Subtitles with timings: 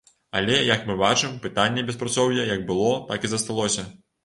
[0.37, 3.89] Але, як мы бачым, пытанне беспрацоўя як было, так і засталося.